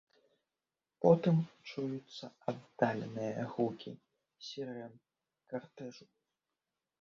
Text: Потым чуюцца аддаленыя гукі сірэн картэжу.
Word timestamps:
Потым 1.05 1.37
чуюцца 1.69 2.25
аддаленыя 2.51 3.45
гукі 3.53 3.93
сірэн 4.49 4.93
картэжу. 5.53 6.05